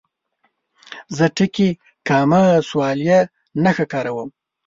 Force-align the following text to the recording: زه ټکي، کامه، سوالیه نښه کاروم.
زه 1.15 1.25
ټکي، 1.35 1.69
کامه، 2.07 2.43
سوالیه 2.69 3.19
نښه 3.63 3.85
کاروم. 3.91 4.29